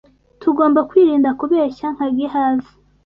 [0.41, 2.71] tugomba kwirinda kubeshya nka Gehazi